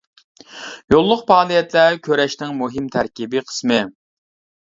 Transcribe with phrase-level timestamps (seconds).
[0.93, 3.77] يوللۇق پائالىيەتلەر كۈرەشنىڭ مۇھىم تەركىبى قىسمى.